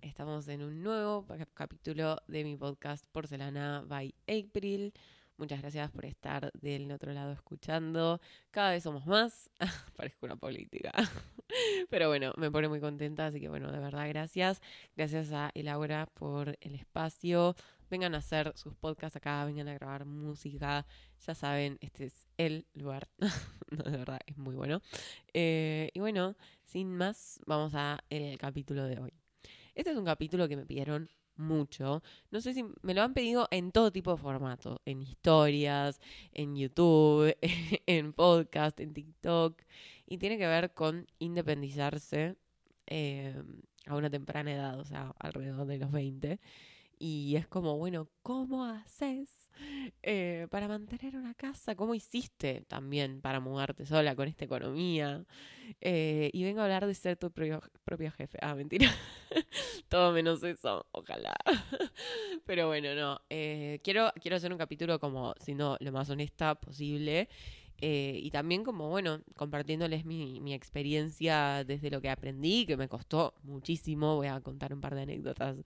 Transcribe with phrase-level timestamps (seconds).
[0.00, 4.94] Estamos en un nuevo capítulo de mi podcast Porcelana by April.
[5.36, 8.18] Muchas gracias por estar del otro lado escuchando.
[8.50, 9.50] Cada vez somos más.
[9.94, 10.90] Parezco una política.
[11.90, 14.62] Pero bueno, me pone muy contenta, así que bueno, de verdad gracias.
[14.96, 17.54] Gracias a Elaura por el espacio.
[17.90, 20.86] Vengan a hacer sus podcasts acá, vengan a grabar música.
[21.26, 23.06] Ya saben, este es el lugar.
[23.70, 24.80] de verdad, es muy bueno.
[25.34, 29.27] Eh, y bueno, sin más, vamos a el capítulo de hoy.
[29.78, 32.02] Este es un capítulo que me pidieron mucho.
[32.32, 36.00] No sé si me lo han pedido en todo tipo de formato, en historias,
[36.32, 37.36] en YouTube,
[37.86, 39.62] en podcast, en TikTok,
[40.04, 42.34] y tiene que ver con independizarse
[42.88, 43.40] eh,
[43.86, 46.40] a una temprana edad, o sea, alrededor de los 20.
[46.98, 49.48] Y es como, bueno, ¿cómo haces
[50.02, 51.74] eh, para mantener una casa.
[51.74, 55.24] ¿Cómo hiciste también para mudarte sola con esta economía?
[55.80, 57.60] Eh, y vengo a hablar de ser tu propio,
[58.16, 58.38] jefe.
[58.40, 58.88] Ah, mentira.
[59.88, 61.34] Todo menos eso, ojalá.
[62.46, 63.20] Pero bueno, no.
[63.28, 67.28] Eh, quiero, quiero hacer un capítulo como, siendo lo más honesta posible.
[67.80, 73.34] y también como, bueno, compartiéndoles mi, mi, experiencia desde lo que aprendí, que me costó
[73.42, 74.16] muchísimo.
[74.16, 75.56] Voy a contar un par de anécdotas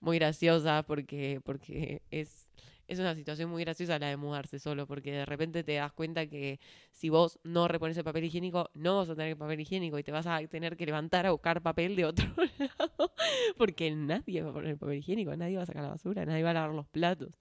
[0.00, 2.46] muy graciosas porque, porque es
[2.88, 6.26] es una situación muy graciosa la de mudarse solo, porque de repente te das cuenta
[6.26, 6.60] que
[6.92, 10.12] si vos no repones el papel higiénico, no vas a tener papel higiénico y te
[10.12, 12.26] vas a tener que levantar a buscar papel de otro
[12.58, 13.12] lado,
[13.56, 16.50] porque nadie va a poner papel higiénico, nadie va a sacar la basura, nadie va
[16.50, 17.38] a lavar los platos.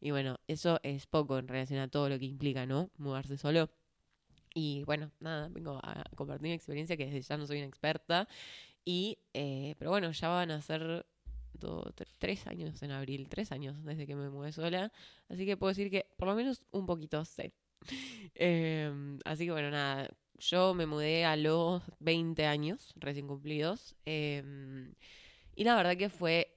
[0.00, 2.90] Y bueno, eso es poco en relación a todo lo que implica, ¿no?
[2.98, 3.70] Mudarse solo.
[4.54, 8.28] Y bueno, nada, vengo a compartir mi experiencia, que desde ya no soy una experta.
[8.84, 11.06] Y, eh, pero bueno, ya van a ser
[12.18, 14.92] tres años en abril, tres años desde que me mudé sola.
[15.28, 17.52] Así que puedo decir que por lo menos un poquito sé.
[18.34, 23.94] Em, así que bueno, nada, yo me mudé a los 20 años recién cumplidos.
[24.04, 24.94] Em,
[25.56, 26.54] y la verdad que fue,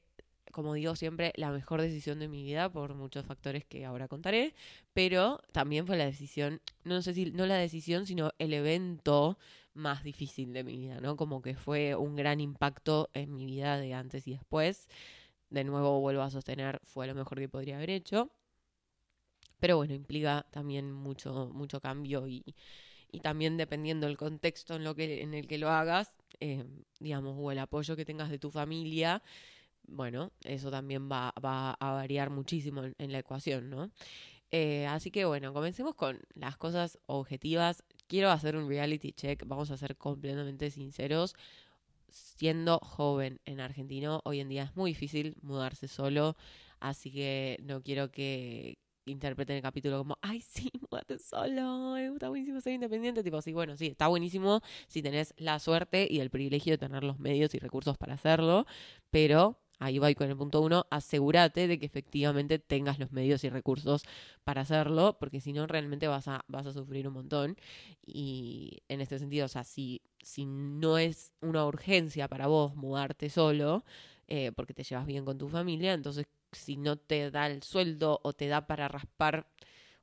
[0.52, 4.54] como digo siempre, la mejor decisión de mi vida por muchos factores que ahora contaré.
[4.94, 9.38] Pero también fue la decisión, no sé si, no la decisión, sino el evento
[9.74, 11.16] más difícil de mi vida, ¿no?
[11.16, 14.88] Como que fue un gran impacto en mi vida de antes y después.
[15.50, 18.32] De nuevo vuelvo a sostener, fue lo mejor que podría haber hecho.
[19.60, 22.44] Pero bueno, implica también mucho, mucho cambio y,
[23.12, 26.66] y también dependiendo del contexto en, lo que, en el que lo hagas, eh,
[27.00, 29.22] digamos, o el apoyo que tengas de tu familia,
[29.88, 33.92] bueno, eso también va, va a variar muchísimo en, la ecuación, ¿no?
[34.52, 39.72] Eh, así que bueno, comencemos con las cosas objetivas quiero hacer un reality check, vamos
[39.72, 41.34] a ser completamente sinceros.
[42.10, 46.36] Siendo joven en Argentina, hoy en día es muy difícil mudarse solo,
[46.82, 52.60] así que no quiero que interpreten el capítulo como, ay, sí, mudate solo, está buenísimo
[52.60, 53.24] ser independiente.
[53.24, 57.06] Tipo, sí, bueno, sí, está buenísimo si tenés la suerte y el privilegio de tener
[57.06, 58.66] los medios y recursos para hacerlo,
[59.10, 63.50] pero ahí voy con el punto uno, asegúrate de que efectivamente tengas los medios y
[63.50, 64.04] recursos
[64.44, 67.58] para hacerlo, porque si no, realmente vas a, vas a sufrir un montón.
[68.06, 73.30] Y en este sentido, o sea, si, si no es una urgencia para vos mudarte
[73.30, 73.84] solo,
[74.28, 78.20] eh, porque te llevas bien con tu familia, entonces si no te da el sueldo
[78.24, 79.48] o te da para raspar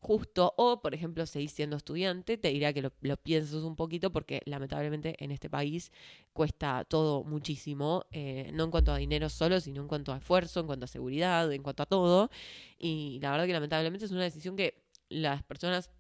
[0.01, 4.13] justo o, por ejemplo, seguís siendo estudiante, te diría que lo, lo pienses un poquito
[4.13, 5.93] porque lamentablemente en este país
[6.33, 10.61] cuesta todo muchísimo, eh, no en cuanto a dinero solo, sino en cuanto a esfuerzo,
[10.61, 12.31] en cuanto a seguridad, en cuanto a todo.
[12.79, 15.91] Y la verdad que lamentablemente es una decisión que las personas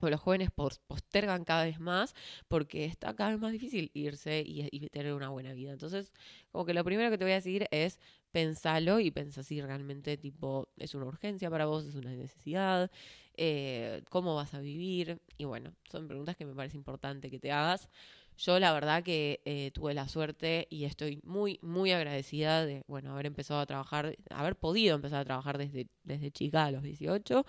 [0.00, 0.50] o los jóvenes
[0.86, 2.14] postergan cada vez más
[2.46, 5.72] porque está cada vez más difícil irse y, y, tener una buena vida.
[5.72, 6.12] Entonces,
[6.52, 7.98] como que lo primero que te voy a decir es
[8.30, 12.90] pensalo y pensa si realmente tipo es una urgencia para vos, es una necesidad,
[13.38, 15.20] eh, cómo vas a vivir.
[15.38, 17.88] Y bueno, son preguntas que me parece importante que te hagas.
[18.36, 23.12] Yo la verdad que eh, tuve la suerte y estoy muy, muy agradecida de, bueno,
[23.12, 27.44] haber empezado a trabajar, haber podido empezar a trabajar desde, desde chica a los 18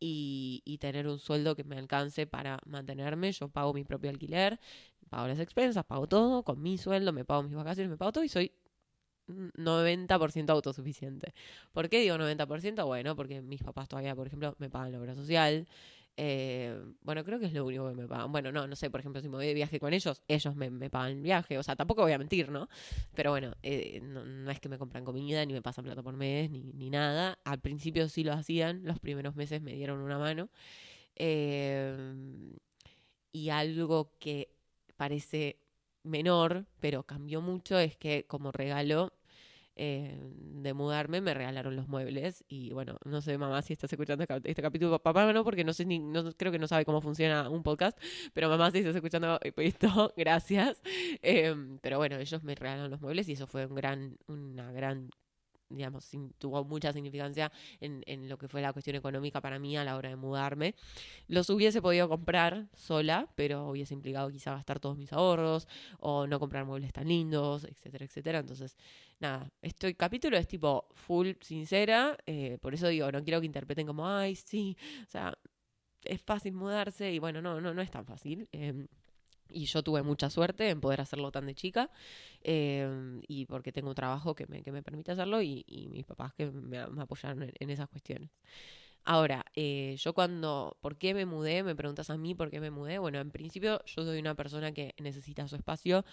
[0.00, 3.32] y, y tener un sueldo que me alcance para mantenerme.
[3.32, 4.60] Yo pago mi propio alquiler,
[5.08, 8.24] pago las expensas, pago todo, con mi sueldo me pago mis vacaciones, me pago todo
[8.24, 8.52] y soy
[9.28, 11.34] 90% autosuficiente.
[11.72, 12.84] ¿Por qué digo 90%?
[12.86, 15.66] Bueno, porque mis papás todavía, por ejemplo, me pagan la obra social.
[16.16, 18.30] Eh, bueno, creo que es lo único que me pagan.
[18.30, 20.90] Bueno, no, no sé, por ejemplo, si me voy de viaje con ellos, ellos me,
[20.90, 21.58] pagan el viaje.
[21.58, 22.68] O sea, tampoco voy a mentir, ¿no?
[23.14, 26.50] Pero bueno, eh, no, es que me compran comida, ni me pasan plata por mes,
[26.50, 27.38] ni, ni, nada.
[27.44, 30.48] Al principio sí lo hacían, los primeros meses me dieron una mano.
[31.16, 31.96] Eh,
[33.32, 34.48] y algo que
[34.96, 35.58] parece
[36.04, 39.12] menor, pero cambió mucho, es que como regalo
[39.76, 42.44] eh, de mudarme, me regalaron los muebles.
[42.48, 45.00] Y bueno, no sé, mamá, si estás escuchando este, este capítulo.
[45.02, 47.98] Papá no, porque no sé ni, no, creo que no sabe cómo funciona un podcast.
[48.32, 50.80] Pero mamá, si estás escuchando esto, gracias.
[51.22, 55.10] Em, pero bueno, ellos me regalaron los muebles y eso fue un gran, una gran
[55.76, 57.50] digamos, tuvo mucha significancia
[57.80, 60.74] en, en, lo que fue la cuestión económica para mí a la hora de mudarme.
[61.28, 65.68] Los hubiese podido comprar sola, pero hubiese implicado quizá gastar todos mis ahorros
[65.98, 68.38] o no comprar muebles tan lindos, etcétera, etcétera.
[68.40, 68.76] Entonces,
[69.20, 73.86] nada, este capítulo es tipo full sincera, eh, por eso digo, no quiero que interpreten
[73.86, 75.36] como, ay, sí, o sea,
[76.04, 78.48] es fácil mudarse y bueno, no, no, no es tan fácil.
[78.52, 78.86] Eh,
[79.50, 81.90] y yo tuve mucha suerte en poder hacerlo tan de chica.
[82.42, 86.04] Em, y porque tengo un trabajo que me, que me permite hacerlo y, y mis
[86.04, 88.30] papás que me, apoyaron en, esas cuestiones.
[89.04, 91.62] Ahora, eh, yo cuando, ¿por qué me mudé?
[91.62, 92.98] Me preguntas a mí por qué me mudé.
[92.98, 96.04] Bueno, en principio yo soy una persona que necesita su espacio.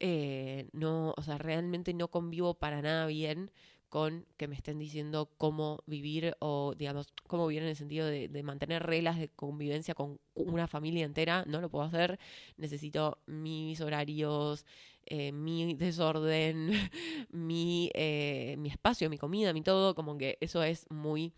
[0.00, 3.50] Eh, no, o sea, realmente no convivo para nada bien
[3.94, 8.42] con que me estén diciendo cómo vivir o, digamos, cómo vivir en el sentido de,
[8.42, 11.44] mantener reglas de convivencia con una familia entera.
[11.46, 12.18] No lo puedo hacer.
[12.56, 14.66] Necesito mis horarios,
[15.06, 16.72] eh, mi desorden,
[17.30, 19.94] mi, eh, mi espacio, mi comida, mi todo.
[19.94, 21.32] Como que eso es muy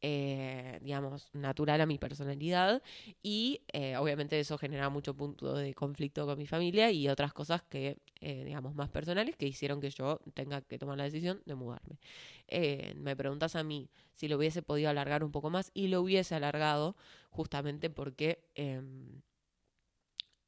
[0.00, 2.84] eh, digamos, natural a mi personalidad
[3.20, 3.62] y
[3.98, 8.44] obviamente eso genera mucho punto de conflicto con mi familia y otras cosas que, eh,
[8.44, 11.98] digamos, más personales que hicieron que yo tenga que tomar la decisión de mudarme.
[12.96, 16.34] me preguntas a mí si lo hubiese podido alargar un poco más y lo hubiese
[16.34, 16.96] alargado
[17.30, 19.20] justamente porque em,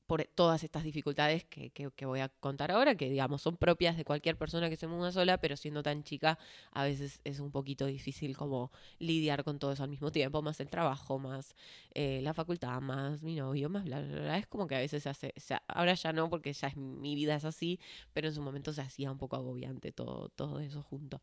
[0.08, 4.06] por todas estas dificultades que, que, voy a contar ahora, que digamos son propias de
[4.06, 6.38] cualquier persona que se muda sola, pero siendo tan chica
[6.72, 10.60] a veces es un poquito difícil como lidiar con todo eso al mismo tiempo, más
[10.60, 11.54] el trabajo, más
[11.92, 14.38] eh, la facultad, más mi novio, más bla, bla.
[14.38, 15.34] Es como que a veces se hace,
[15.68, 17.78] ahora ya no porque ya es, mi vida es así,
[18.14, 21.20] pero en su momento se hacía un poco agobiante todo, todo eso junto.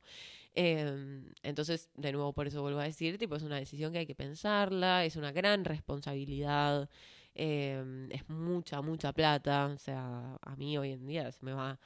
[0.54, 4.06] Em, entonces, de nuevo, por eso vuelvo a decir, tipo, es una decisión que hay
[4.06, 6.90] que pensarla, es una gran responsabilidad.
[7.36, 9.68] Em, es mucha, mucha plata.
[9.68, 11.78] O sea, a mí hoy en día se me va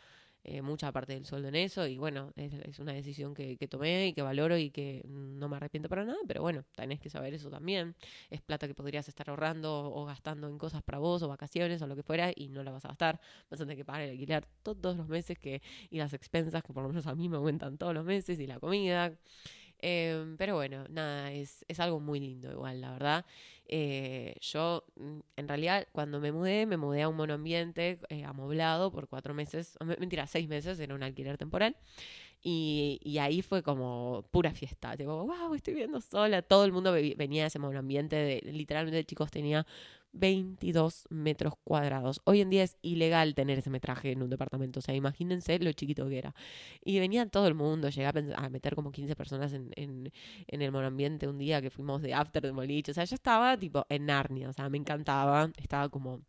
[0.43, 1.87] eh, mucha parte del sueldo en eso.
[1.87, 5.57] Y bueno, es, una decisión que, que, tomé y que valoro y que no me
[5.57, 6.19] arrepiento para nada.
[6.27, 7.95] Pero bueno, tenés que saber eso también.
[8.29, 11.87] Es plata que podrías estar ahorrando o gastando en cosas para vos o vacaciones o
[11.87, 13.19] lo que fuera y no la vas a gastar.
[13.49, 16.73] Vas a tener que pagar el alquiler todos los meses que, y las expensas que
[16.73, 19.15] por lo menos a mí me aumentan todos los meses y la comida.
[19.81, 23.25] Em, pero bueno, nada, es, es algo muy lindo igual, la verdad.
[23.65, 28.91] Eh, yo, mm, en realidad, cuando me mudé, me mudé a un monoambiente eh, amoblado
[28.91, 31.75] por cuatro meses, mentira, seis meses, era un alquiler temporal.
[32.41, 34.95] Y, y, ahí fue como pura fiesta.
[34.95, 36.41] Tipo, wow, estoy viendo sola.
[36.41, 38.15] Todo el mundo venía de ese monoambiente.
[38.15, 39.67] De, literalmente, chicos, tenía
[40.13, 42.21] 22 metros cuadrados.
[42.25, 44.79] Hoy en día es ilegal tener ese metraje en un departamento.
[44.79, 46.35] O sea, imagínense lo chiquito que era.
[46.83, 47.89] Y venía todo el mundo.
[47.89, 50.11] Llegué a, meter como 15 personas en, en,
[50.47, 52.91] en, el monoambiente un día que fuimos de after de moliche.
[52.91, 54.49] O sea, yo estaba tipo en Narnia.
[54.49, 55.51] O sea, me encantaba.
[55.57, 56.21] Estaba como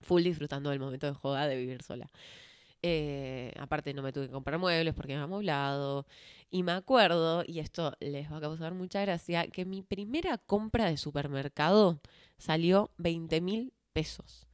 [0.00, 2.08] full disfrutando del momento de joda de vivir sola.
[2.86, 6.06] Eh, aparte no me tuve que comprar muebles porque me había amoblado.
[6.54, 10.84] Y me acuerdo, y esto les va a causar mucha gracia, que mi primera compra
[10.84, 12.00] de supermercado
[12.38, 14.46] salió 20 mil pesos.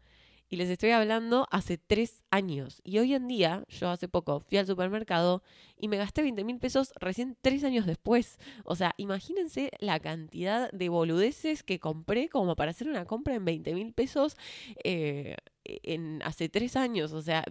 [0.49, 2.81] Y les estoy hablando hace tres años.
[2.85, 5.43] Y hoy en día, yo hace poco fui al supermercado
[5.79, 8.39] y me gasté 20 mil pesos recién tres años después.
[8.65, 13.45] O sea, imagínense la cantidad de boludeces que compré como para hacer una compra en
[13.45, 14.37] 20 mil pesos.
[14.85, 17.45] Eh, en hace tres años, o sea,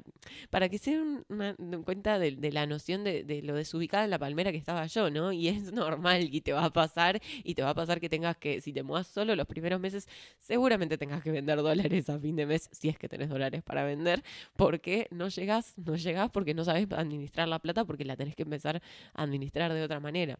[0.50, 4.58] para que se den cuenta de, la noción de, lo desubicada en la palmera que
[4.58, 5.32] estaba yo, ¿no?
[5.32, 8.38] Y es normal y te va a pasar, y te va a pasar que tengas
[8.38, 10.08] que, si te mudas solo los primeros meses,
[10.40, 13.84] seguramente tengas que vender dólares a fin de mes, si es que tenés dólares para
[13.84, 14.24] vender,
[14.70, 18.44] porque no llegas, no llegas porque no sabes administrar la plata, porque la tenés que
[18.44, 18.84] empezar
[19.16, 20.38] a administrar de otra manera.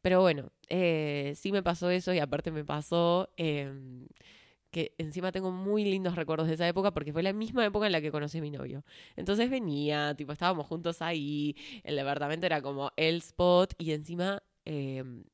[0.00, 3.28] Pero bueno, eh, sí me pasó eso y aparte me pasó...
[3.36, 4.06] Em,
[4.70, 7.92] que encima tengo muy lindos recuerdos de esa época porque fue la misma época en
[7.92, 8.84] la que conocí a mi novio.
[9.16, 15.24] Entonces venía, tipo, estábamos juntos ahí, el departamento era como el spot y encima em,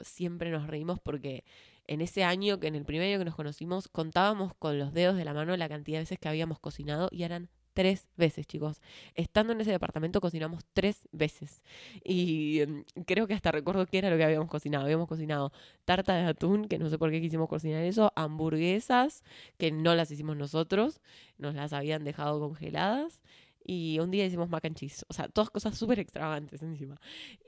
[0.00, 1.44] siempre nos reímos porque
[1.86, 5.16] en ese año, que en el primer año que nos conocimos, contábamos con los dedos
[5.16, 8.80] de la mano la cantidad de veces que habíamos cocinado y eran tres veces, chicos.
[9.14, 11.62] Estando en ese departamento cocinamos tres veces.
[12.02, 14.84] Y em, creo que hasta recuerdo que era lo que habíamos cocinado.
[14.84, 15.52] Habíamos cocinado
[15.84, 19.22] tarta de atún, que no sé por qué quisimos cocinar eso, hamburguesas,
[19.58, 21.02] que no las hicimos nosotros,
[21.36, 23.20] nos las habían dejado congeladas.
[23.62, 25.04] Y un día hicimos mac and cheese.
[25.08, 26.98] O sea, todas cosas súper extravagantes encima.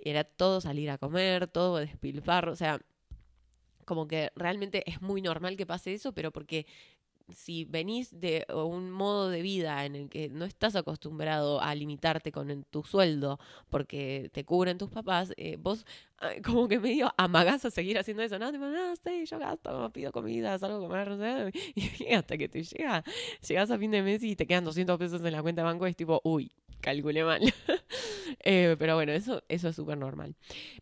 [0.05, 2.53] Era todo salir a comer, todo despilfarro.
[2.53, 2.81] O sea,
[3.87, 6.67] como que realmente es muy normal que pase eso, pero porque
[7.35, 12.33] si venís de un modo de vida en el que no estás acostumbrado a limitarte
[12.33, 15.85] con tu sueldo porque te cubren tus papás, eh, vos
[16.45, 18.39] como que medio amagás a seguir haciendo eso.
[18.39, 21.53] No, tipo, no, sí, yo gasto, pido comida, salgo a comer, no sé.
[22.09, 23.05] Y hasta que te llega,
[23.47, 25.87] llegas a fin de mes y te quedan 200 pesos en la cuenta de banco,
[25.87, 27.41] es tipo, uy, calculé mal.
[28.45, 30.35] Eh, pero bueno, eso, eso es súper normal.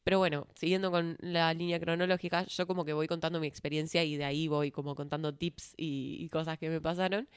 [0.05, 4.17] Pero bueno, siguiendo con la línea cronológica, yo como que voy contando mi experiencia y
[4.17, 7.29] de ahí voy como contando tips y cosas que me pasaron.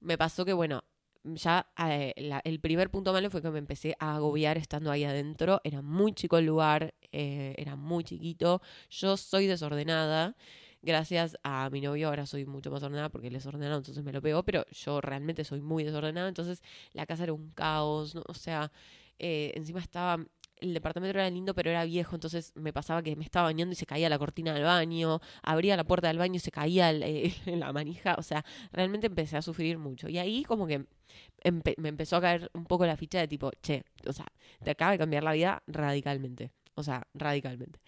[0.00, 0.84] Me pasó que, bueno,
[1.24, 2.14] ya eh,
[2.44, 5.60] el primer punto malo fue que me empecé a agobiar estando ahí adentro.
[5.64, 8.60] Era muy chico el lugar, eh, era muy chiquito.
[8.90, 10.36] Yo soy desordenada.
[10.84, 14.12] Gracias a mi novio ahora soy mucho más ordenada porque él es ordenado, entonces me
[14.12, 16.28] lo pego, pero yo realmente soy muy desordenada.
[16.28, 16.62] Entonces
[16.92, 18.70] la casa era un caos, o sea,
[19.18, 20.18] eh, encima estaba
[20.60, 23.76] el departamento era lindo, pero era viejo, entonces me pasaba que me estaba bañando y
[23.76, 27.34] se caía la cortina del baño, abría la puerta del baño y se caía eh,
[27.46, 30.08] la manija, o sea, realmente empecé a sufrir mucho.
[30.10, 30.84] Y ahí como que
[31.78, 34.26] me empezó a caer un poco la ficha de tipo, che, o sea,
[34.62, 37.80] te acaba de cambiar la vida radicalmente, o sea, radicalmente.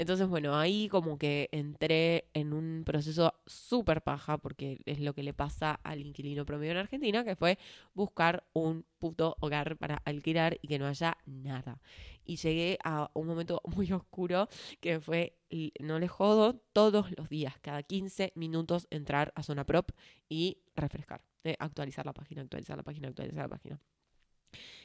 [0.00, 5.24] Entonces, bueno, ahí como que entré en un proceso súper paja, porque es lo que
[5.24, 7.58] le pasa al inquilino promedio en Argentina, que fue
[7.94, 11.80] buscar un puto hogar para alquilar y que no haya nada.
[12.24, 14.48] Y llegué a un momento muy oscuro
[14.80, 15.36] que fue,
[15.80, 19.90] no le jodo, todos los días, cada 15 minutos entrar a Zona Prop
[20.28, 23.80] y refrescar, eh, actualizar la página, actualizar la página, actualizar la página.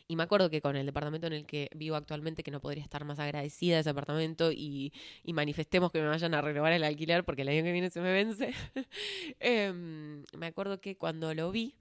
[0.08, 2.84] Y me acuerdo que con el departamento en el que vivo actualmente, que no podría
[2.84, 4.92] estar más agradecida de ese departamento y,
[5.26, 8.12] manifestemos que me vayan a renovar el alquiler porque el año que viene se me
[8.12, 8.54] vence.
[9.40, 11.76] Em, me acuerdo que cuando lo vi,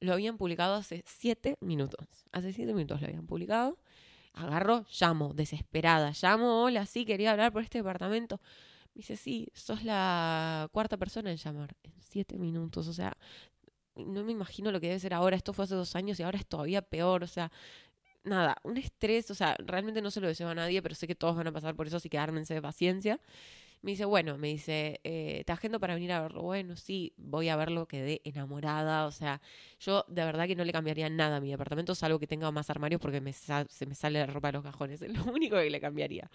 [0.00, 2.06] lo habían publicado hace siete minutos.
[2.32, 3.78] Hace siete minutos lo habían publicado.
[4.34, 6.12] Agarro, llamo, desesperada.
[6.20, 8.40] Llamo, hola, sí, quería hablar por este departamento.
[8.94, 11.76] Me dice, sí, sos la cuarta persona en llamar.
[11.82, 12.88] En siete minutos.
[12.88, 13.16] O sea,
[13.96, 15.36] no me imagino lo que debe ser ahora.
[15.36, 17.24] Esto fue hace dos años y ahora es todavía peor.
[17.24, 17.50] O sea,
[18.24, 19.30] nada, un estrés.
[19.30, 21.52] O sea, realmente no se lo deseo a nadie, pero sé que todos van a
[21.52, 23.20] pasar por eso, así que ármense de paciencia.
[23.82, 26.42] Me dice, bueno, me dice, eh, te agendo para venir a verlo.
[26.42, 29.06] Bueno, sí, voy a verlo, quedé enamorada.
[29.06, 29.40] O sea,
[29.78, 32.70] yo de verdad que no le cambiaría nada a mi departamento, salvo que tenga más
[32.70, 35.02] armarios porque me se me sale la ropa de los cajones.
[35.06, 36.30] Es lo único que le cambiaría.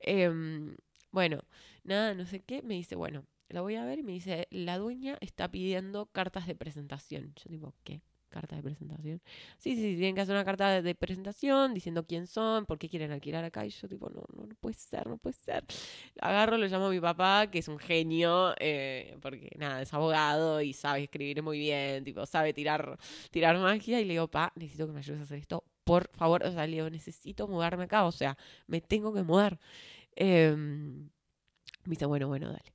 [0.00, 0.76] Em,
[1.12, 1.42] bueno,
[1.84, 2.62] nada, no sé qué.
[2.62, 6.46] Me dice, bueno, la voy a ver y me dice, la dueña está pidiendo cartas
[6.46, 7.32] de presentación.
[7.36, 8.02] Yo digo, ¿qué?
[8.28, 9.22] ¿Carta de presentación?
[9.56, 13.12] Sí, sí, tienen que hacer una carta de presentación diciendo quién son, por qué quieren
[13.12, 13.64] alquilar acá.
[13.64, 15.64] Y yo tipo, no, no, no puede ser, no puede ser.
[16.20, 20.60] Agarro, lo llamo a mi papá, que es un genio, eh, porque nada, es abogado
[20.60, 22.98] y sabe escribir muy bien, tipo, sabe tirar,
[23.30, 24.00] tirar magia.
[24.00, 26.44] Y le digo, pa, necesito que me ayudes a hacer esto, por favor.
[26.44, 28.36] O sea, le digo, necesito mudarme acá, o sea,
[28.66, 29.58] me tengo que mudar.
[30.16, 31.08] Em,
[31.84, 32.74] me dice, bueno, bueno, dale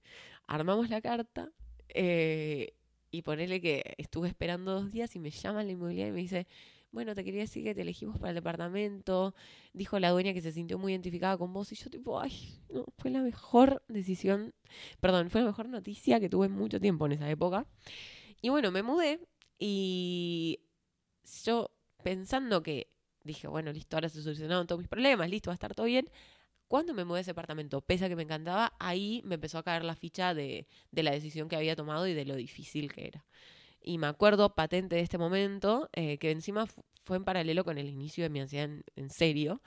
[0.52, 1.50] armamos la carta
[1.90, 2.74] eh,
[3.10, 6.46] y ponerle que estuve esperando dos días y me llama la inmobiliaria y me dice,
[6.92, 9.34] bueno, te quería decir que te elegimos para el departamento.
[9.72, 12.86] Dijo la dueña que se sintió muy identificada con vos y yo tipo, ay, no,
[12.98, 14.54] fue la mejor decisión,
[15.00, 17.66] perdón, fue la mejor noticia que tuve mucho tiempo en esa época.
[18.42, 19.22] Y bueno, me mudé
[19.58, 20.60] y
[21.46, 21.72] yo
[22.04, 22.92] pensando que
[23.24, 26.10] dije, bueno, listo, ahora se solucionaron todos mis problemas, listo, va a estar todo bien.
[26.72, 29.64] Cuando me mudé a ese apartamento, pese a que me encantaba, ahí me empezó a
[29.64, 33.26] caer la ficha de, la decisión que había tomado y de lo difícil que era.
[33.82, 36.66] Y me acuerdo patente de este momento, eh, que encima
[37.04, 39.62] fue en paralelo con el inicio de mi ansiedad en, serio.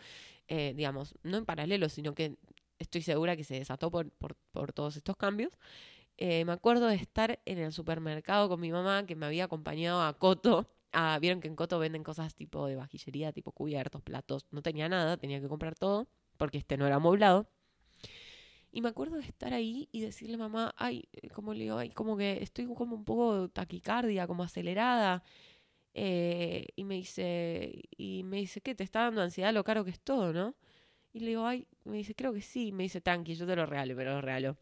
[0.49, 2.39] Eh, digamos, no en paralelo, sino que
[2.79, 4.11] estoy segura que se desató por,
[4.73, 5.53] todos estos cambios.
[6.17, 10.01] Eh, me acuerdo de estar en el supermercado con mi mamá, que me había acompañado
[10.01, 10.71] a Coto.
[10.93, 14.47] Ah, vieron que en Coto venden cosas tipo de vajillería, tipo cubiertos, platos.
[14.51, 17.49] No tenía nada, tenía que comprar todo porque este no era amoblado.
[18.73, 21.79] Y me acuerdo de estar ahí y decirle a mamá, ay, eh, como le digo,
[21.79, 25.23] ay, como que estoy como un poco taquicardia, como acelerada.
[25.95, 28.75] Eh, y me dice, y me dice, ¿qué?
[28.75, 30.57] ¿Te está dando ansiedad lo caro que es todo, no?
[31.13, 32.73] Y le digo, ay, me dice, creo que sí.
[32.73, 34.57] Me dice, tranqui, yo te lo regalo, pero lo regalo.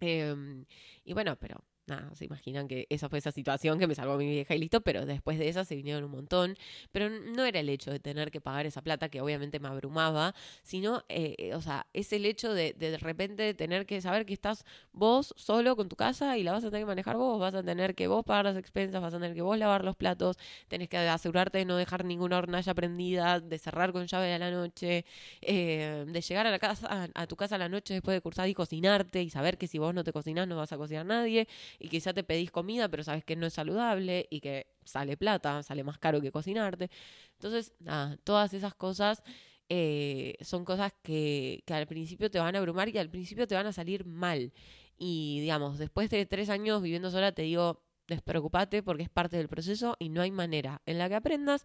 [0.00, 0.66] Em,
[1.04, 4.26] y bueno, pero nada, se imaginan que esa fue esa situación que me salvó mi
[4.26, 6.56] vieja y listo, pero después de esa se vinieron un montón.
[6.92, 10.34] Pero no era el hecho de tener que pagar esa plata que obviamente me abrumaba,
[10.62, 14.64] sino, eh, o sea, es el hecho de, de repente tener que saber que estás
[14.92, 17.62] vos solo con tu casa y la vas a tener que manejar vos, vas a
[17.62, 20.36] tener que vos pagar las expensas, vas a tener que vos lavar los platos,
[20.68, 24.50] tenés que asegurarte de no dejar ninguna hornalla prendida, de cerrar con llave a la
[24.50, 25.04] noche,
[25.42, 28.48] eh, de llegar a la casa, a, tu casa a la noche después de cursar
[28.48, 31.48] y cocinarte y saber que si vos no te cocinás no vas a cocinar nadie
[31.78, 35.62] y quizá te pedís comida, pero sabes que no es saludable y que sale plata,
[35.62, 36.90] sale más caro que cocinarte.
[37.32, 39.22] Entonces, nada, todas esas cosas
[39.68, 43.54] eh, son cosas que, que al principio te van a abrumar y al principio te
[43.54, 44.52] van a salir mal.
[44.98, 49.48] Y digamos, después de tres años viviendo sola, te digo, despreocupate porque es parte del
[49.48, 51.64] proceso y no hay manera en la que aprendas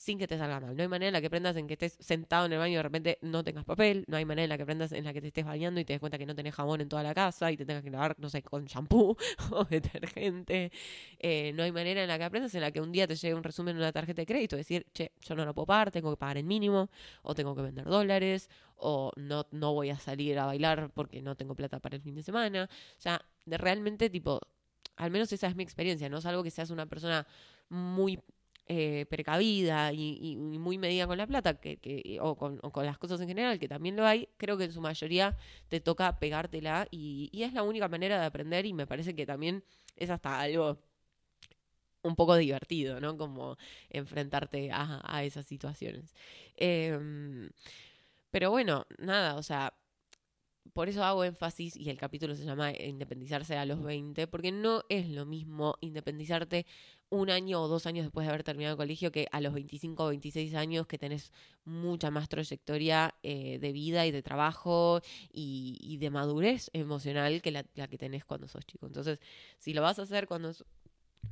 [0.00, 0.74] sin que te salga mal.
[0.74, 2.76] No hay manera en la que aprendas en que estés sentado en el baño y
[2.76, 4.06] de repente no tengas papel.
[4.08, 5.92] No hay manera en la que aprendas en la que te estés bañando y te
[5.92, 8.16] des cuenta que no tenés jabón en toda la casa y te tengas que lavar,
[8.18, 9.14] no sé, con shampoo
[9.50, 10.72] o detergente.
[11.18, 13.34] Eh, no hay manera en la que aprendas en la que un día te llegue
[13.34, 16.10] un resumen de una tarjeta de crédito, decir, che, yo no lo puedo pagar, tengo
[16.10, 16.88] que pagar el mínimo,
[17.20, 21.36] o tengo que vender dólares, o no, no voy a salir a bailar porque no
[21.36, 22.70] tengo plata para el fin de semana.
[22.72, 24.40] O sea, realmente tipo,
[24.96, 27.26] al menos esa es mi experiencia, no es algo que seas una persona
[27.68, 28.18] muy
[28.72, 33.58] eh, precavida y, muy medida con la plata que, o, con, las cosas en general,
[33.58, 35.36] que también lo hay, creo que en su mayoría
[35.68, 39.64] te toca pegártela y, es la única manera de aprender y me parece que también
[39.96, 40.78] es hasta algo
[42.02, 43.16] un poco divertido, ¿no?
[43.18, 43.56] Como
[43.88, 46.14] enfrentarte a, esas situaciones.
[46.56, 47.50] Em,
[48.30, 49.74] pero bueno, nada, o sea,
[50.72, 54.84] por eso hago énfasis y el capítulo se llama Independizarse a los 20, porque no
[54.88, 56.66] es lo mismo independizarte
[57.10, 60.04] un año o dos años después de haber terminado el colegio que a los 25
[60.04, 61.32] o 26 años que tenés
[61.64, 65.00] mucha más trayectoria eh, de vida y de trabajo
[65.32, 68.86] y, de madurez emocional que la, que tenés cuando sos chico.
[68.86, 69.18] Entonces,
[69.58, 70.52] si lo vas a hacer cuando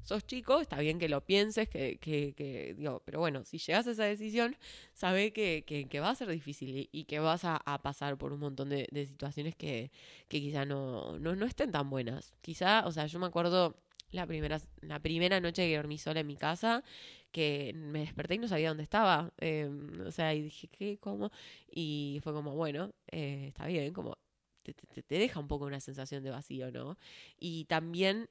[0.02, 3.92] sos chico, está bien que lo pienses, que, que, digo, pero bueno, si llegas a
[3.92, 4.56] esa decisión,
[4.94, 8.68] sabe que, que, va a ser difícil y, que vas a, pasar por un montón
[8.68, 9.90] de, situaciones que,
[10.28, 12.34] que quizá no, no, no estén tan buenas.
[12.40, 13.76] Quizá, o sea, yo me acuerdo
[14.10, 16.82] la primera, la primera noche que dormí sola en mi casa,
[17.30, 19.32] que me desperté y no sabía dónde estaba.
[19.38, 20.98] Em, o sea, y dije, ¿qué?
[20.98, 21.30] ¿Cómo?
[21.70, 24.18] Y fue como, bueno, eh, está bien, como
[24.62, 26.98] te, te, deja un poco una sensación de vacío, ¿no?
[27.38, 28.28] Y también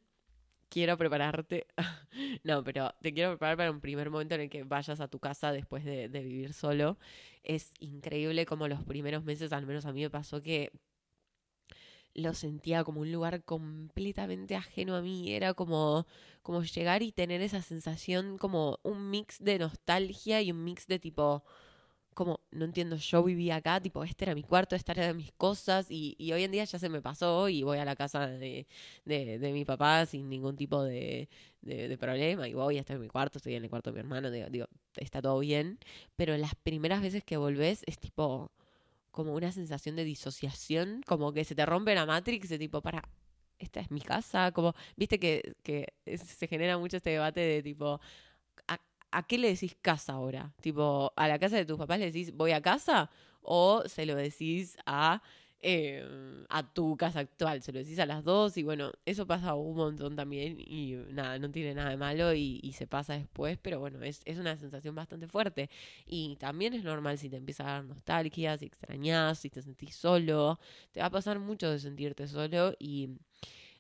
[0.70, 1.68] quiero prepararte,
[2.44, 5.20] no, pero te quiero preparar para un primer momento en el que vayas a tu
[5.20, 6.98] casa después de, de vivir solo.
[7.44, 10.72] Es increíble como los primeros meses, al menos a mí me pasó que
[12.18, 15.32] lo sentía como un lugar completamente ajeno a mí.
[15.34, 16.06] Era como,
[16.42, 21.00] como llegar y tener esa sensación, como un mix de nostalgia y un mix de
[21.00, 21.44] tipo,
[22.16, 25.32] como, no entiendo, yo vivía acá, tipo, este era mi cuarto, esta era de mis
[25.34, 28.28] cosas, y, y hoy en día ya se me pasó y voy a la casa
[28.28, 28.68] de,
[29.06, 31.30] de, de mi papá sin ningún tipo de,
[31.62, 34.32] de, problema, y voy, estoy en mi cuarto, estoy en el cuarto de mi hermano,
[34.32, 35.80] digo, digo, está todo bien,
[36.16, 38.52] pero las primeras veces que volvés es tipo
[39.18, 43.02] como una sensación de disociación, como que se te rompe la Matrix de tipo, para,
[43.58, 48.00] esta es mi casa, como, viste que, que se genera mucho este debate de tipo,
[48.68, 50.54] ¿a, ¿a, qué le decís casa ahora?
[50.62, 53.10] Tipo, ¿a la casa de tus papás le decís voy a casa?
[53.42, 55.24] ¿O se lo decís a
[55.60, 59.56] Em, a tu casa actual, se lo decís a las dos y bueno, eso pasa
[59.56, 63.80] un montón también y nada, no tiene nada de malo y, se pasa después, pero
[63.80, 65.70] bueno, es, es, una sensación bastante fuerte
[66.06, 69.96] y también es normal si te empieza a dar nostalgia, si extrañas, si te sentís
[69.96, 70.60] solo,
[70.92, 73.10] te va a pasar mucho de sentirte solo y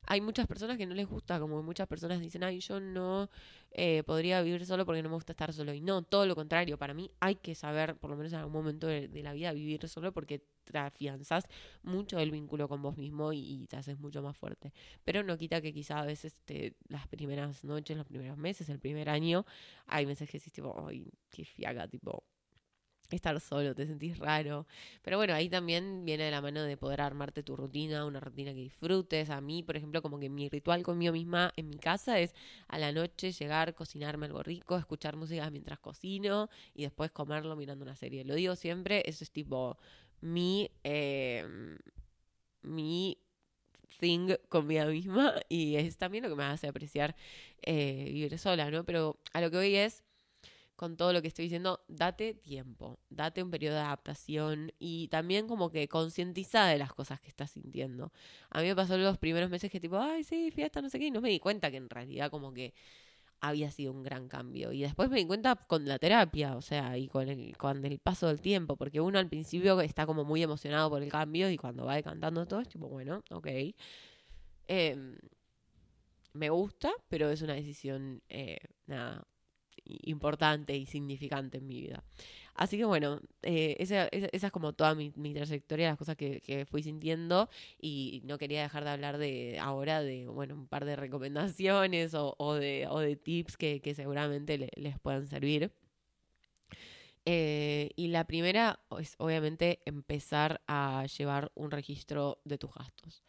[0.07, 3.29] hay muchas personas que no les gusta, como muchas personas dicen, ay, yo no
[3.71, 5.73] eh, podría vivir solo porque no me gusta estar solo.
[5.73, 8.53] Y no, todo lo contrario, para mí hay que saber, por lo menos en algún
[8.53, 11.49] momento de, la vida, vivir solo porque te
[11.83, 14.73] mucho el vínculo con vos mismo y, te haces mucho más fuerte.
[15.03, 18.79] Pero no quita que quizá a veces te, las primeras noches, los primeros meses, el
[18.79, 19.45] primer año,
[19.87, 22.23] hay meses que decís tipo, ay, qué fiaca, tipo,
[23.15, 24.67] estar solo, te sentís raro.
[25.01, 28.51] Pero bueno, ahí también viene de la mano de poder armarte tu rutina, una rutina
[28.53, 29.29] que disfrutes.
[29.29, 32.33] A mí, por ejemplo, como que mi ritual conmigo misma en mi casa es
[32.67, 37.83] a la noche llegar, cocinarme algo rico, escuchar música mientras cocino y después comerlo mirando
[37.83, 38.25] una serie.
[38.25, 39.77] Lo digo siempre, eso es tipo
[40.21, 41.45] mi, eh,
[42.61, 43.17] mi
[43.99, 47.15] thing conmigo misma y es también lo que me hace apreciar
[47.61, 48.83] eh, vivir sola, ¿no?
[48.85, 50.03] Pero a lo que hoy es
[50.77, 55.47] con todo lo que estoy diciendo, date tiempo, date un periodo de adaptación y también
[55.47, 58.13] como que concientiza de las cosas que estás sintiendo.
[58.51, 61.07] A mí me pasó los primeros meses que tipo, ay, sí, fiesta, no sé qué,
[61.07, 62.75] y no me di cuenta que en realidad como que
[63.41, 64.71] había sido un gran cambio.
[64.71, 67.99] Y después me di cuenta con la terapia, o sea, y con el, con el
[67.99, 71.57] paso del tiempo, porque uno al principio está como muy emocionado por el cambio y
[71.57, 73.47] cuando va decantando todo es tipo, bueno, ok.
[74.67, 75.17] Em,
[76.33, 79.25] me gusta, pero es una decisión, eh, nada,
[79.85, 82.03] importante y significante en mi vida.
[82.55, 86.81] Así que bueno, eh, esa, esa, es como toda mi, trayectoria, las cosas que, fui
[86.81, 92.15] sintiendo y no quería dejar de hablar de ahora de, bueno, un par de recomendaciones
[92.15, 95.71] o, o, de, o de, tips que, que seguramente les puedan servir.
[97.29, 103.21] Eh, y la primera es obviamente empezar a llevar un registro de tus gastos.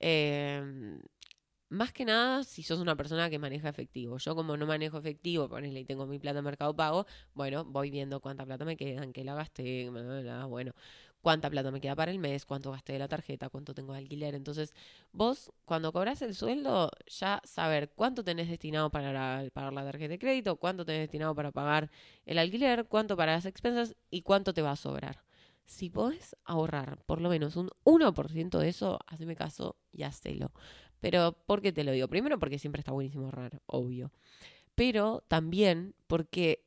[0.00, 0.98] Eh,
[1.68, 4.18] más que nada, si sos una persona que maneja efectivo.
[4.18, 7.90] Yo como no manejo efectivo, ponele y tengo mi plata en Mercado Pago, bueno, voy
[7.90, 9.90] viendo cuánta plata me queda, en qué la gasté,
[10.48, 10.72] bueno,
[11.20, 13.98] cuánta plata me queda para el mes, cuánto gasté de la tarjeta, cuánto tengo de
[13.98, 14.36] alquiler.
[14.36, 14.74] Entonces,
[15.12, 20.18] vos cuando cobras el sueldo, ya saber cuánto tenés destinado para pagar la tarjeta de
[20.20, 21.90] crédito, cuánto tenés destinado para pagar
[22.26, 25.24] el alquiler, cuánto para las expensas y cuánto te va a sobrar.
[25.64, 30.52] Si podés ahorrar por lo menos un 1% de eso, haceme caso y hacelo.
[31.06, 32.08] Pero, ¿por qué te lo digo?
[32.08, 34.10] Primero porque siempre está buenísimo ahorrar, obvio.
[34.74, 36.65] Pero también porque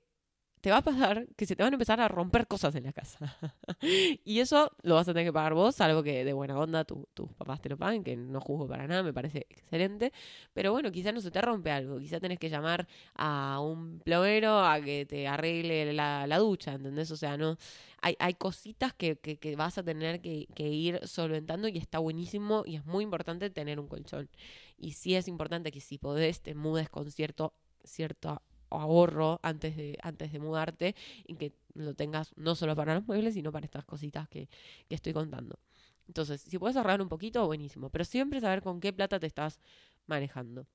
[0.62, 2.94] te va a pasar que se te van a empezar a romper cosas en la
[2.94, 3.38] casa.
[4.26, 7.32] y eso lo vas a tener que pagar vos, algo que de buena onda tus
[7.38, 10.12] papás te lo paguen, que no juzgo para nada, me parece excelente.
[10.54, 14.60] Pero bueno, quizás no se te rompe algo, quizás tenés que llamar a un plomero
[14.60, 17.12] a que te arregle la, ducha, ¿entendés?
[17.12, 17.58] O sea, no
[18.02, 22.76] hay, hay cositas que, que, vas a tener que, ir solventando y está buenísimo y
[22.76, 24.30] es muy importante tener un colchón.
[24.78, 29.98] Y sí es importante que si podés te mudes con cierto cierto ahorro antes de,
[30.02, 33.86] antes de mudarte y que lo tengas no solo para los muebles, sino para estas
[33.86, 34.50] cositas que,
[34.88, 35.60] que estoy contando.
[36.08, 39.60] Entonces, si puedes ahorrar un poquito, buenísimo, pero siempre saber con qué plata te estás
[40.08, 40.66] manejando.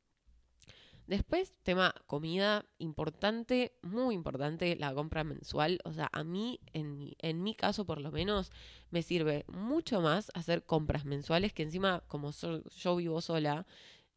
[1.06, 5.80] Después, tema comida, importante, muy importante, la compra mensual.
[5.84, 8.50] O sea, a mí, en en mi caso por lo menos,
[8.90, 13.66] me sirve mucho más hacer compras mensuales que encima, como yo vivo sola,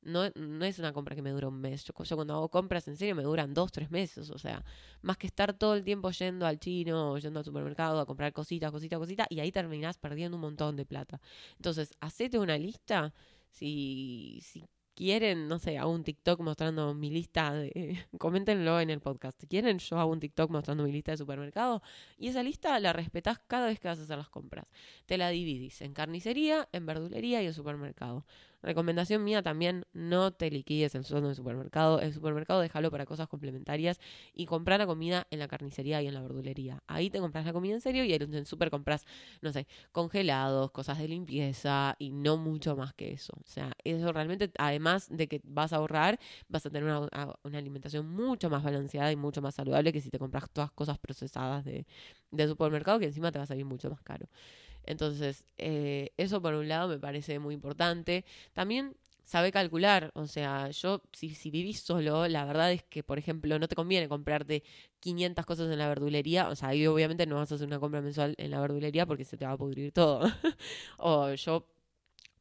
[0.08, 1.84] no, no es una compra que me dura un mes.
[1.84, 4.30] Yo, cuando hago compras en serio me duran dos, tres meses.
[4.30, 4.63] O sea,
[5.02, 8.34] más que estar todo el tiempo yendo al chino o yendo al supermercado a comprar
[8.34, 11.20] cositas, cositas, cositas, y ahí terminás perdiendo un montón de plata.
[11.58, 13.13] Entonces, hacete una lista.
[13.50, 14.63] Si, si
[14.98, 18.00] quieren, no sé, hago un TikTok mostrando mi lista de...
[18.17, 19.43] coméntenlo en el podcast.
[19.48, 19.78] ¿Quieren?
[19.78, 21.84] Yo hago un TikTok mostrando mi lista de supermercado.
[22.17, 24.65] Y esa lista la respetás cada vez que vas a hacer las compras.
[25.06, 28.26] Te la dividís en carnicería, en verdulería y en supermercado.
[28.63, 32.00] Recomendación mía también, no te liquides el sueldo en el supermercado.
[32.02, 34.00] El supermercado déjalo para cosas complementarias
[34.34, 36.84] y comprar la comida en la carnicería y en la verdulería.
[36.88, 39.06] Ahí te compras la comida en serio y en el super compras,
[39.41, 43.34] no sé, congelados, cosas de limpieza y no mucho más que eso.
[43.38, 47.58] O sea, eso realmente, además de que vas a ahorrar, vas a tener una, una
[47.58, 51.63] alimentación mucho más balanceada y mucho más saludable que si te compras todas cosas procesadas
[51.63, 51.86] de,
[52.32, 54.28] de supermercado que encima te va a salir mucho más caro.
[54.88, 58.26] Entonces, eh, eso por un lado me parece muy importante.
[58.54, 63.19] También sabe calcular, o sea, yo si, si vivís solo, la verdad es que, por
[63.19, 64.63] ejemplo, no te conviene comprarte
[65.02, 68.02] 500 cosas en la verdulería, o sea, ahí obviamente no vas a hacer una compra
[68.02, 70.21] mensual en la verdulería porque se te va a pudrir todo.
[70.97, 71.67] o yo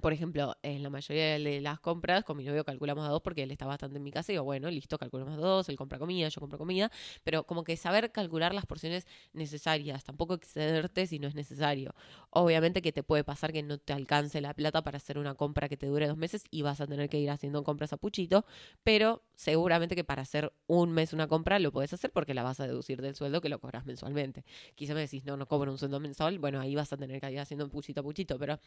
[0.00, 3.42] por ejemplo, en la mayoría de las compras, con mi novio calculamos a dos porque
[3.42, 5.98] él está bastante en mi casa y digo, bueno, listo, calculamos a dos, él compra
[5.98, 6.90] comida, yo compro comida,
[7.24, 11.94] pero como que saber calcular las porciones necesarias, tampoco excederte si no es necesario.
[12.30, 15.68] Obviamente que te puede pasar que no te alcance la plata para hacer una compra
[15.68, 18.44] que te dure dos meses y vas a tener que ir haciendo compras a puchito,
[18.84, 22.60] pero seguramente que para hacer un mes una compra lo puedes hacer porque la vas
[22.60, 24.44] a deducir del sueldo que lo cobras mensualmente.
[24.74, 27.30] Quizá me decís, no, no cobro un sueldo mensual, bueno, ahí vas a tener que
[27.30, 28.58] ir haciendo puchito a puchito, pero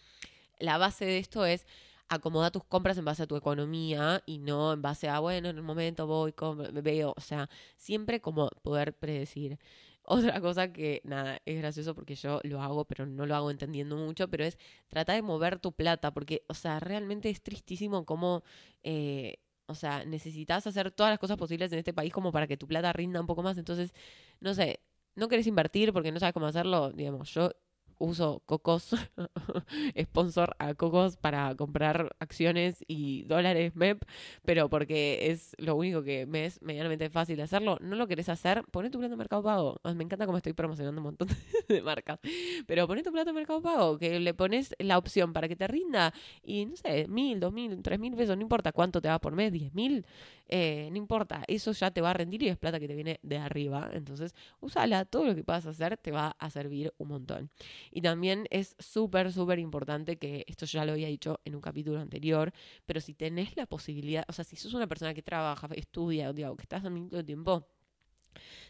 [0.60, 1.66] la base de es
[2.10, 5.58] acomoda tus compras en base a tu economía y no en base a, bueno, en
[5.58, 6.34] el momento voy,
[6.74, 9.60] me veo, o sea, siempre como poder predecir.
[10.04, 13.96] Otra cosa que, nada, es gracioso porque yo lo hago, pero no lo hago entendiendo
[13.96, 18.44] mucho, pero es tratar de mover tu plata, porque, o sea, realmente es tristísimo cómo,
[18.84, 19.38] eh,
[19.68, 22.68] o sea, necesitas hacer todas las cosas posibles en este país como para que tu
[22.68, 23.94] plata rinda un poco más, entonces,
[24.40, 24.80] no sé,
[25.16, 27.52] no querés invertir porque no sabes cómo hacerlo, digamos, yo
[28.00, 28.96] uso Cocos,
[30.02, 34.04] sponsor a Cocos para comprar acciones y dólares MEP,
[34.44, 37.78] pero porque es lo único que me es medianamente fácil hacerlo.
[37.82, 38.64] ¿No lo querés hacer?
[38.72, 39.80] Poné tu plato de Mercado Pago.
[39.96, 41.28] Me encanta cómo estoy promocionando un montón
[41.68, 42.20] de marcas.
[42.66, 45.68] Pero poné tu plato de Mercado Pago, que le pones la opción para que te
[45.68, 49.20] rinda y, no sé, mil, dos mil, tres mil pesos, no importa cuánto te va
[49.20, 50.06] por mes, diez mil,
[50.48, 53.20] eh, no importa, eso ya te va a rendir y es plata que te viene
[53.22, 53.90] de arriba.
[53.94, 57.50] Entonces, usala, todo lo que puedas hacer te va a servir un montón.
[57.92, 62.00] Y también es súper, súper importante que esto ya lo había dicho en un capítulo
[62.00, 62.54] anterior,
[62.86, 66.56] pero si tenés la posibilidad, o sea, si sos una persona que trabaja, estudia, digo,
[66.56, 67.68] que estás al mismo tiempo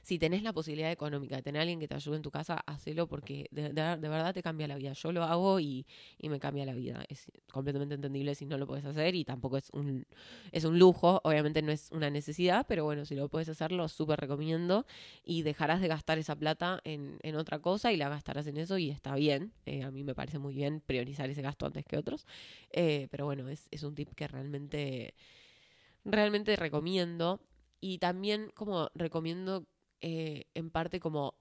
[0.01, 2.63] si tenés la posibilidad económica de tener a alguien que te ayude en tu casa,
[2.65, 4.93] hacelo porque de, verdad te cambia la vida.
[4.93, 5.85] Yo lo hago y,
[6.21, 7.03] me cambia la vida.
[7.09, 10.05] Es completamente entendible si no lo puedes hacer y tampoco es un,
[10.51, 13.87] es un lujo, obviamente no es una necesidad, pero bueno, si lo puedes hacer, lo
[13.87, 14.85] súper recomiendo
[15.23, 18.89] y dejarás de gastar esa plata en, otra cosa y la gastarás en eso y
[18.89, 19.53] está bien.
[19.65, 22.25] Eh, a mí me parece muy bien priorizar ese gasto antes que otros,
[22.71, 25.13] eh, pero bueno, es, es un tip que realmente
[26.05, 27.39] realmente recomiendo
[27.81, 29.65] y también como recomiendo
[30.01, 31.35] eh, en parte como,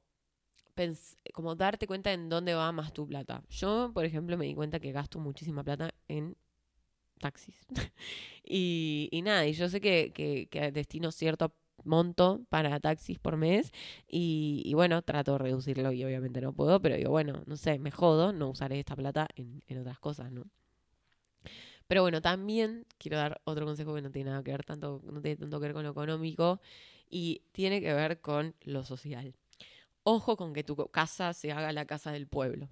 [1.33, 3.43] como darte cuenta en dónde va más tu plata.
[3.51, 6.37] Yo, por ejemplo, me di cuenta que gasto muchísima plata en
[7.21, 7.57] taxis.
[8.45, 11.53] y, y, nada, y yo sé que, que, que destino cierto
[11.85, 13.73] monto para taxis por mes
[14.09, 17.79] y, y, bueno, trato de reducirlo y obviamente no puedo, pero digo, bueno, no sé,
[17.79, 20.45] me jodo, no usaré esta plata en, en otras cosas, ¿no?
[21.89, 25.21] Pero bueno, también quiero dar otro consejo que no tiene nada que ver tanto, no
[25.23, 26.61] tiene tanto que ver con lo económico
[27.11, 29.35] y tiene que ver con lo social.
[30.05, 32.69] Ojo con que tu casa se haga la casa del pueblo.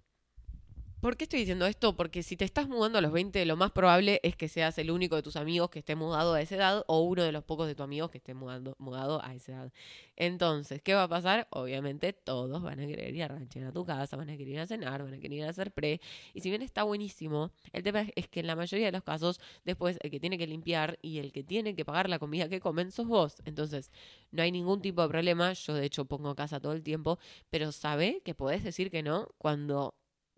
[1.01, 1.95] ¿Por qué estoy diciendo esto?
[1.95, 4.91] Porque si te estás mudando a los 20, lo más probable es que seas el
[4.91, 7.67] único de tus amigos que esté mudado a esa edad o uno de los pocos
[7.67, 9.73] de tus amigos que esté mudando, mudado a esa edad.
[10.17, 11.49] Entonces, ¿qué va a pasar?
[11.51, 14.61] Obviamente todos van a querer ir a ranchear a tu casa, van a querer ir
[14.61, 16.01] a cenar, van a querer ir a hacer pre.
[16.33, 19.39] Y si bien está buenísimo, el tema es que en la mayoría de los casos,
[19.65, 22.59] después el que tiene que limpiar y el que tiene que pagar la comida que
[22.59, 23.43] comen sos vos.
[23.45, 23.93] Entonces,
[24.31, 25.53] no hay ningún tipo de problema.
[25.53, 27.19] Yo de hecho pongo casa todo el tiempo,
[27.51, 29.95] pero sabe que podés decir que no cuando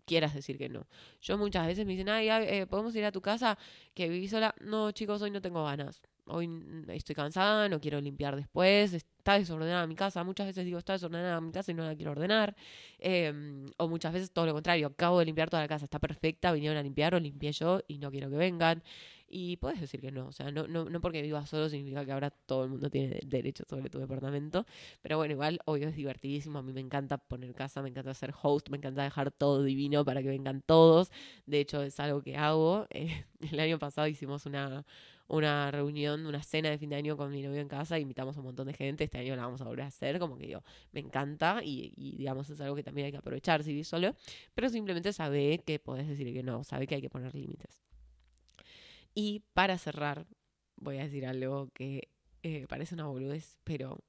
[0.09, 0.87] quieras decir que no.
[1.21, 3.57] Yo muchas veces me dicen, ay, eh, podemos ir a tu casa
[3.93, 4.55] que vivís sola.
[4.59, 6.01] No, chicos, hoy no tengo ganas.
[6.29, 6.49] Hoy
[6.89, 10.23] estoy cansada, no quiero limpiar después, está desordenada mi casa.
[10.23, 12.55] Muchas veces digo, está desordenada mi casa y no la quiero ordenar.
[12.99, 16.51] Em, o muchas veces todo lo contrario, acabo de limpiar toda la casa, está perfecta,
[16.51, 18.83] vinieron a limpiar o limpié yo y no quiero que vengan.
[19.31, 22.11] Y puedes decir que no, o sea, no, no, no porque vivas solo significa que
[22.11, 24.65] ahora todo el mundo tiene derecho sobre tu departamento.
[25.01, 26.59] Pero bueno, igual, obvio, es divertidísimo.
[26.59, 30.03] A mí me encanta poner casa, me encanta ser host, me encanta dejar todo divino
[30.03, 31.11] para que vengan todos.
[31.45, 32.87] De hecho, es algo que hago.
[32.89, 34.83] Eh, el año pasado hicimos una,
[35.29, 38.39] una reunión, una cena de fin de año con mi novio en casa, invitamos a
[38.39, 40.63] un montón de gente, este año la vamos a volver a hacer, como que digo,
[40.91, 44.15] me encanta y, y digamos es algo que también hay que aprovechar si vivís solo,
[44.55, 47.83] pero simplemente sabe que podés decir que no, sabe que hay que poner límites.
[49.13, 50.25] Y para cerrar,
[50.77, 52.09] voy a decir algo que
[52.41, 53.99] eh, parece una boludez, pero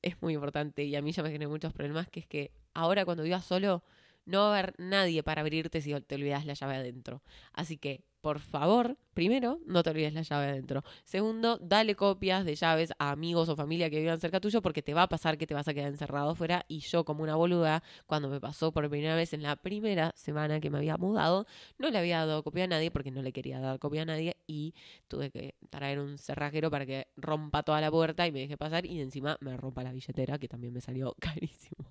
[0.00, 3.04] es muy importante y a mí ya me genera muchos problemas, que es que ahora
[3.04, 3.82] cuando vivas solo
[4.24, 7.22] no va a haber nadie para abrirte si te olvidas la llave adentro.
[7.52, 10.82] Así que por favor, primero, no te olvides la llave adentro.
[11.04, 14.94] Segundo, dale copias de llaves a amigos o familia que vivan cerca tuyo porque te
[14.94, 16.64] va a pasar que te vas a quedar encerrado fuera.
[16.68, 20.60] Y yo, como una boluda, cuando me pasó por primera vez en la primera semana
[20.60, 21.46] que me había mudado,
[21.78, 24.36] no le había dado copia a nadie porque no le quería dar copia a nadie
[24.46, 24.74] y
[25.06, 28.84] tuve que traer un cerrajero para que rompa toda la puerta y me deje pasar
[28.84, 31.86] y encima me rompa la billetera que también me salió carísimo.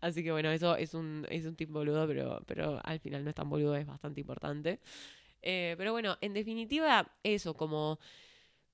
[0.00, 3.30] Así que bueno, eso es un, es un tip boludo, pero, pero al final no
[3.30, 4.80] es tan boludo, es bastante importante.
[5.48, 8.00] Eh, pero bueno, en definitiva, eso, como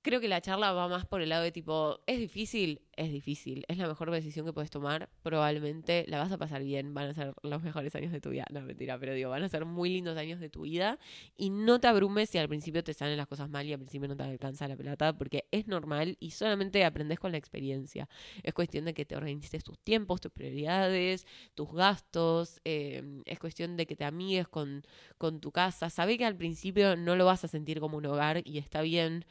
[0.01, 3.65] creo que la charla va más por el lado de tipo, es difícil, es difícil,
[3.67, 7.13] es la mejor decisión que puedes tomar, probablemente la vas a pasar bien, van a
[7.13, 9.89] ser los mejores años de tu vida, no mentira, pero digo, van a ser muy
[9.89, 10.99] lindos años de tu vida
[11.35, 14.07] y no te abrumes si al principio te salen las cosas mal y al principio
[14.07, 18.07] no te alcanza la pelota, porque es normal y solamente aprendes con la experiencia.
[18.43, 21.25] Es cuestión de que te organices tus tiempos, tus prioridades,
[21.55, 24.83] tus gastos, em, es cuestión de que te amigues con,
[25.17, 25.89] con tu casa.
[25.89, 29.25] Sabe que al principio no lo vas a sentir como un hogar y está bien,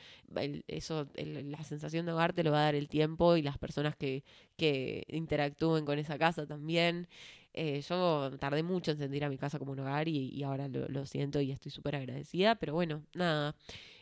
[0.67, 3.97] eso, la sensación de hogar te lo va a dar el tiempo y la personas
[3.97, 4.25] que,
[4.57, 7.09] que interactúen con esa casa también.
[7.55, 11.07] Eh, yo tardé mucho en sentir a mi casa como un hogar y, ahora lo,
[11.07, 13.55] siento y estoy súper agradecida, pero bueno, nada.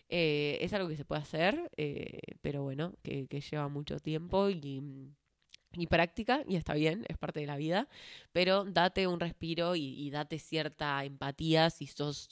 [0.08, 4.82] Eh, es algo que se puede hacer, eh, pero bueno, que, lleva mucho tiempo y,
[5.74, 7.88] y práctica, y está bien, es parte de la vida,
[8.32, 12.28] pero date un respiro y, y date cierta empatía si sos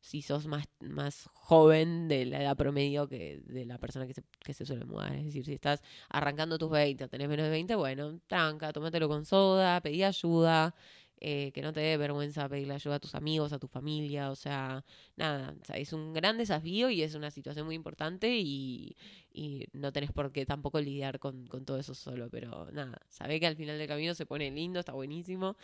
[0.00, 4.22] si sos más, más joven de la edad promedio que de la persona que se,
[4.40, 5.14] que se suele mudar.
[5.14, 9.08] Es decir, si estás arrancando tus 20 o tenés menos de 20, bueno, tranca, tómatelo
[9.08, 10.74] con soda, pedí ayuda,
[11.20, 14.36] eh, que no te dé vergüenza pedirle ayuda a tus amigos, a tu familia, o
[14.36, 14.84] sea,
[15.16, 18.96] nada, es un gran desafío y es una situación muy importante y,
[19.32, 23.40] y no tenés por qué tampoco lidiar con, con, todo eso solo, pero nada, sabé
[23.40, 25.56] que al final del camino se pone lindo, está buenísimo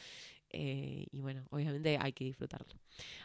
[0.57, 2.75] eh, y bueno, obviamente hay que disfrutarlo.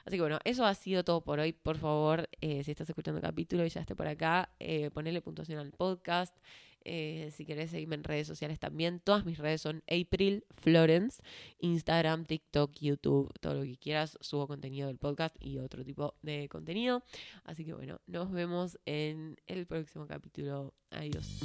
[0.03, 1.53] Así que bueno, eso ha sido todo por hoy.
[1.53, 5.21] Por favor, eh, si estás escuchando el capítulo y ya esté por acá, eh, ponele
[5.21, 6.35] puntuación al podcast.
[6.83, 11.21] Eh, si querés seguirme en redes sociales también, todas mis redes son April Florence,
[11.59, 14.17] Instagram, TikTok, YouTube, todo lo que quieras.
[14.21, 17.03] Subo contenido del podcast y otro tipo de contenido.
[17.43, 20.73] Así que bueno, nos vemos en el próximo capítulo.
[20.91, 21.39] Adiós.